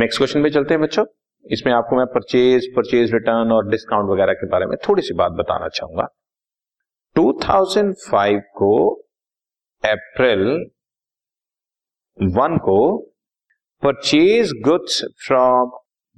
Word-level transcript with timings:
Next 0.00 0.18
question 0.18 0.42
पे 0.42 0.50
चलते 0.50 0.74
हैं 0.74 0.80
बच्चों। 0.82 1.04
इसमें 1.44 1.72
आपको 1.72 1.96
मैं 1.96 2.04
परचेज 2.06 2.66
परचेज 2.76 3.12
रिटर्न 3.12 3.50
और 3.52 3.68
डिस्काउंट 3.68 4.10
वगैरह 4.10 4.32
के 4.32 4.46
बारे 4.46 4.66
में 4.66 4.76
थोड़ी 4.88 5.02
सी 5.02 5.14
बात 5.14 5.32
बताना 5.32 5.68
चाहूँगा। 5.68 6.06
2005 7.16 8.38
को 8.56 8.70
अप्रैल 9.84 10.44
वन 12.18 12.56
को 12.58 12.76
purchase 13.82 14.52
goods 14.64 15.02
from 15.26 15.70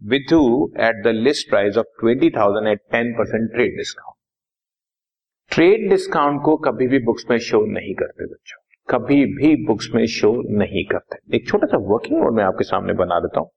Vidhu 0.03 0.71
at 0.81 1.03
the 1.05 1.15
list 1.15 1.49
price 1.51 1.77
of 1.77 1.87
twenty 2.01 2.31
thousand 2.31 2.69
at 2.69 2.81
ten 2.93 3.13
percent 3.13 3.51
trade 3.53 3.77
discount 3.77 4.17
trade 5.51 5.89
discount 5.91 6.41
को 6.45 6.57
कभी 6.57 6.89
भी 6.89 6.99
बुक्स 6.99 7.25
में 7.31 7.39
शो 7.39 7.65
नहीं 7.73 7.95
करते 7.95 8.27
बच्चों। 8.27 8.61
कभी 8.89 9.25
भी 9.25 9.55
बुक्स 9.67 9.91
में 9.95 10.07
शो 10.07 10.33
नहीं 10.59 10.85
करते। 10.85 11.37
एक 11.37 11.49
छोटा 11.49 11.67
सा 11.67 11.79
वर्किंग 11.93 12.19
नोट 12.21 12.33
में 12.33 12.45
आपके 12.45 12.65
सामने 12.65 12.93
बना 12.93 13.21
देता 13.21 13.41
हूँ। 13.41 13.51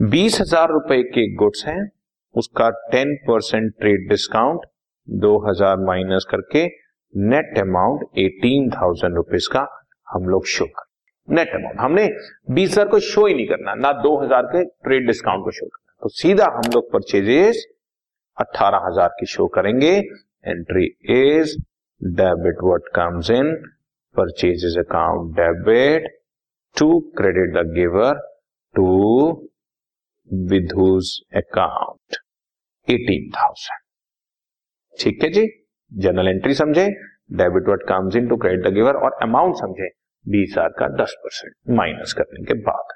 बीस 0.00 0.40
हज़ार 0.40 0.70
रुपए 0.70 1.02
के 1.04 1.22
गुड्स 1.36 1.64
हैं, 1.66 1.90
उसका 2.34 2.68
टेन 2.90 3.14
परसेंट 3.26 3.72
ट्रेड 3.80 4.08
डिस्काउंट, 4.08 4.60
दो 5.08 5.36
हज़ार 5.40 5.76
माइनस 5.78 6.26
करके 6.30 6.64
net 7.14 7.58
amount 7.58 8.18
eighteen 8.18 8.68
thousand 8.70 9.14
rupees 9.16 9.48
का 9.52 9.66
हम 10.08 10.24
लोग 10.28 10.46
शो 10.46 10.64
कर। 10.66 10.84
नेट 11.28 11.54
अमाउंट, 11.54 11.78
हमने 11.80 12.08
बीस 12.50 12.70
हज़ार 12.70 12.88
को 12.88 12.98
शो 13.00 13.26
ही 13.26 13.34
नहीं 13.34 13.46
करना, 13.46 13.74
ना 13.74 13.92
दो 14.02 14.16
हज़ार 14.22 14.46
के 14.46 14.64
ट्रेड 14.64 15.06
डिस्काउंट 15.06 15.44
को 15.44 15.50
शो 15.50 15.66
करना। 15.66 15.94
तो 16.02 16.08
सीधा 16.10 16.46
हम 16.56 16.70
लोग 16.74 16.90
परचेजेस 16.92 17.64
अट्ठारह 18.38 18.86
हज़ार 18.86 19.14
की 19.20 19.26
शो 19.26 19.46
करेंगे, 19.54 19.94
entry 20.46 20.84
is 21.18 21.56
debit 22.00 22.64
what 22.64 22.88
comes 22.94 23.30
in, 23.30 23.54
purchases 24.14 24.76
account 24.78 25.32
debit, 25.36 26.10
to 26.76 27.00
credit 27.16 27.56
the 27.56 27.66
giver, 27.74 28.20
to 28.74 29.48
Vidhu's 30.30 31.10
account 31.36 32.16
eighteen 32.88 33.30
thousand 33.32 33.80
ठीक 34.94 35.22
है 35.24 35.30
जी? 35.30 35.46
जनरल 35.92 36.28
एंट्री 36.28 36.54
समझे 36.54 36.86
debit 37.34 37.66
what 37.66 37.82
comes 37.88 38.16
in 38.16 38.28
to 38.28 38.36
credit 38.36 38.66
the 38.66 38.72
giver 38.74 38.96
और 38.96 39.18
अमाउंट 39.22 39.56
समझे, 39.56 39.88
बीस 40.26 40.50
हज़ार 40.50 40.68
का 40.78 40.88
दस 40.96 41.14
परसेंट 41.22 41.76
माइनस 41.76 42.12
करने 42.12 42.44
के 42.44 42.54
बाद। 42.62 42.92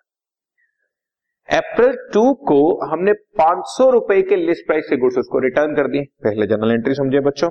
अप्रैल 1.49 1.97
टू 2.13 2.33
को 2.47 2.61
हमने 2.87 3.13
पाँच 3.39 3.65
सौ 3.69 3.91
रुपए 3.91 4.21
के 4.23 4.37
लिस्ट 4.37 4.67
प्राइस 4.67 4.89
से 4.89 4.97
गुड्स 4.97 5.19
उसको 5.19 5.39
रिटर्न 5.41 5.75
कर 5.77 5.89
दिए। 5.89 6.05
पहले 6.25 6.47
जनरल 6.47 6.73
एंट्री 6.73 6.95
समझे 6.95 7.21
बच्चों। 7.23 7.51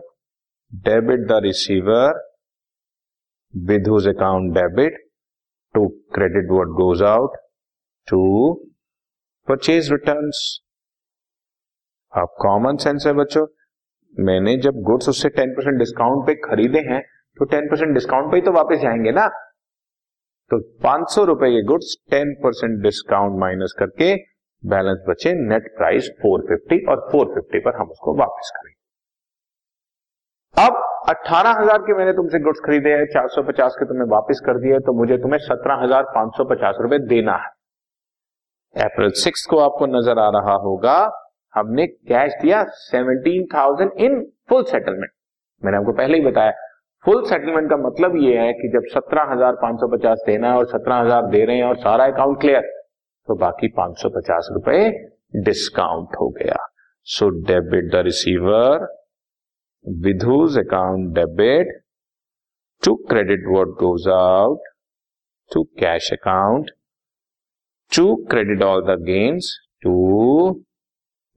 Debit 0.71 1.27
the 1.27 1.39
receiver 1.43 2.21
with 3.53 3.87
whose 3.87 4.07
account 4.07 4.53
debit 4.53 4.97
to 5.75 5.87
credit 6.13 6.51
what 6.51 6.67
goes 6.77 7.03
out 7.05 7.37
to 8.07 8.23
purchase 9.47 9.91
return 9.91 10.29
आप 12.13 12.35
कॉमन 12.39 12.77
सेंस 12.77 13.03
है 13.07 13.11
बच्चों। 13.13 13.45
मैंने 14.17 14.55
जब 14.57 14.77
गुड्स 14.83 15.09
उससे 15.09 15.29
टेन 15.31 15.51
परसेंट 15.55 15.77
डिस्काउंट 15.79 16.25
पे 16.27 16.33
खरीदे 16.41 16.79
हैं 16.83 17.01
तो 17.37 17.45
टेन 17.45 17.67
परसेंट 17.69 17.93
डिस्काउंट 17.93 18.31
पे 18.31 18.37
ही 18.37 18.41
तो 18.41 18.51
वापस 18.51 18.79
जाएँगे 18.81 19.11
ना। 19.11 19.25
तो 20.51 20.59
पाँच 20.83 21.09
सौ 21.11 21.23
रुपए 21.25 21.49
के 21.51 21.61
goods 21.63 21.95
ten 22.11 22.33
percent 22.43 22.81
discount 22.83 23.39
minus 23.39 23.75
करके 23.79 24.07
बैलेंस 24.63 25.03
बचे 25.09 25.33
नेट 25.43 25.67
प्राइस 25.77 26.09
फोर 26.21 26.45
फिफ्टी 26.47 26.79
और 26.85 27.07
फोर 27.11 27.33
फिफ्टी 27.33 27.59
पर 27.59 27.75
हम 27.75 27.89
उसको 27.89 28.15
वापस 28.19 28.51
करेंगे। 28.55 28.75
अब 30.57 30.81
अट्ठारह 31.09 31.61
हज़ार 31.61 31.81
के 31.81 31.97
मैंने 31.97 32.13
तुमसे 32.13 32.39
गुड्स 32.41 32.59
खरीदे 32.65 32.89
हैं, 32.89 33.05
चार 33.07 33.27
सौ 33.29 33.43
पचास 33.43 33.75
के 33.79 33.85
तुम्हें 33.85 34.07
वापस 34.11 34.41
कर 34.45 34.59
दिए 34.59 34.79
तो 34.81 34.93
मुझे 34.99 35.17
तुम्हें 35.17 35.39
सत्रह 35.41 35.83
हज़ार 35.83 36.03
पाँच 36.15 36.37
सौ 36.37 36.45
पचास 36.49 36.77
रुपए 36.81 36.99
देना 37.07 37.35
है। 37.37 37.49
अप्रैल 38.75 39.11
सिक्स 39.17 39.45
को 39.45 39.57
आपको 39.59 39.85
नज़र 39.87 40.19
आ 40.19 40.29
रहा 40.31 40.53
होगा, 40.61 40.95
हमने 41.53 41.85
कैश 41.87 42.33
दिया 42.41 42.63
seventeen 42.79 43.45
thousand 43.53 43.91
in 44.05 44.21
full 44.49 44.63
settlement 44.65 45.11
मैंने 45.61 45.77
आपको 45.77 45.93
पहले 45.97 46.17
ही 46.17 46.25
बताया 46.25 46.51
फुल 47.05 47.23
सेटलमेंट 47.25 47.69
का 47.69 47.77
मतलब 47.79 48.15
ये 48.23 48.37
है 48.37 48.51
कि 48.53 48.69
जब 48.73 48.89
सत्रह 48.93 49.31
हज़ार 49.31 49.55
पाँच 49.61 49.79
सौ 49.79 49.87
पचास 49.87 50.23
देना 50.27 50.51
है 50.51 50.57
और 50.57 50.65
सत्रह 50.67 50.95
हज़ार 50.97 51.29
दे 51.31 51.45
रहे 51.45 51.57
हैं 51.57 51.63
और 51.65 51.77
सारा 51.79 52.05
अकाउंट 52.13 52.39
क्लियर 52.41 52.69
तो 53.27 53.35
बाकी 53.37 53.67
पाँच 53.77 54.01
सौ 54.01 54.09
पचास 54.09 54.49
रुपए 54.53 54.79
डिस्काउंट 55.45 56.15
हो 56.21 56.29
गया। 56.37 56.57
So 57.07 57.29
debit 57.47 57.91
the 57.91 58.03
receiver 58.05 58.87
Vidhu's 59.85 60.57
account 60.59 61.13
debit 61.15 61.75
to 62.83 62.95
credit 63.09 63.47
what 63.49 63.75
goes 63.79 64.07
out 64.13 64.73
to 65.51 65.63
cash 65.79 66.11
account 66.13 66.71
to 67.91 68.15
credit 68.31 68.61
all 68.63 68.81
the 68.85 68.99
gains 69.03 69.49
to 69.83 69.95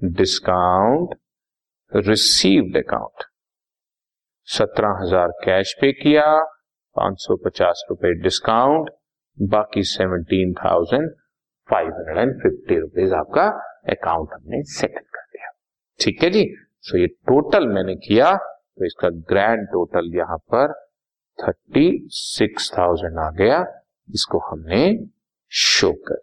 discount 0.00 1.14
received 1.92 2.76
account 2.76 3.24
सत्रह 4.48 4.98
हज़ार 5.00 5.32
कैश 5.44 5.74
पे 5.80 5.92
किया, 5.92 6.24
पाँच 6.96 7.20
सौ 7.20 7.36
पचास 7.44 7.84
रुपए 7.90 8.12
डिस्काउंट 8.22 8.90
बाकी 9.38 9.82
seventeen 9.86 10.52
thousand 10.54 11.10
five 11.68 11.88
hundred 11.88 12.18
and 12.18 12.32
fifty 12.42 12.78
rupees 12.78 13.14
आपका 13.14 13.46
अकाउंट 13.92 14.32
हमने 14.32 14.62
सेटल 14.70 15.04
कर 15.14 15.22
दिया। 15.22 15.50
ठीक 16.00 16.22
है 16.22 16.30
जी? 16.30 16.44
सो 16.82 16.98
ये 16.98 17.06
टोटल 17.06 17.66
मैंने 17.68 17.94
किया 18.06 18.34
तो 18.36 18.84
इसका 18.86 19.08
ग्रैंड 19.30 19.66
टोटल 19.68 20.10
यहाँ 20.16 20.38
पर 20.52 20.72
थर्टी 21.38 21.88
सिक्स 22.12 22.72
थाउज़ेंड 22.78 23.18
आ 23.18 23.30
गया, 23.38 23.64
इसको 24.08 24.38
हमने 24.50 24.82
शो 25.52 25.92
कर 26.08 26.16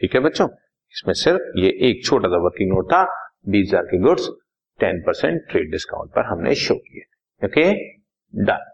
ठीक 0.00 0.14
है 0.14 0.20
बच्चों? 0.20 0.48
इसमें 0.94 1.14
सिर्फ़ 1.14 1.58
ये 1.58 1.68
एक 1.88 2.04
छोटा 2.04 2.28
सा 2.28 2.36
वर्किंग 2.44 2.70
नोट 2.70 2.92
था। 2.92 3.04
बीस 3.48 3.66
हज़ार 3.68 3.82
के 3.84 3.98
goods 4.02 4.28
ten 4.80 5.00
percent 5.06 5.40
trade 5.50 5.70
discount 5.70 6.10
पर 6.10 6.24
हमने 6.26 6.54
शो 6.56 6.74
किए। 6.76 7.02
Okay 7.42 7.72
done 8.34 8.70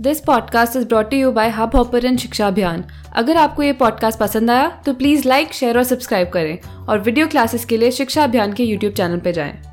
this 0.00 0.20
podcast 0.20 0.76
is 0.76 0.86
brought 0.88 1.12
you 1.14 1.32
by 1.32 1.48
Hubhopper 1.76 2.16
Shiksha 2.16 2.46
Abhiyan 2.46 2.84
अगर 3.16 3.36
आपको 3.36 3.62
ये 3.62 3.72
पॉडकास्ट 3.80 4.18
पसंद 4.20 4.50
आया 4.50 4.68
तो 4.86 4.94
प्लीज़ 4.94 5.28
लाइक 5.28 5.52
शेयर 5.54 5.78
और 5.78 5.84
सब्सक्राइब 5.84 6.28
करें। 6.28 6.86
और 6.88 6.98
वीडियो 7.00 7.26
क्लासेस 7.26 7.64
के 7.64 7.76
लिए 7.76 7.90
शिक्षा 7.92 8.24
अभियान 8.24 8.52
के 8.52 8.64
यूट्यूब 8.64 8.92
चैनल 8.92 9.20
पर 9.20 9.30
जाएँ। 9.30 9.71